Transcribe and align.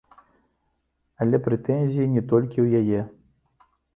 Але 1.25 1.41
прэтэнзіі 1.49 2.07
не 2.15 2.23
толькі 2.33 2.57
ў 2.65 2.83
яе. 2.83 3.01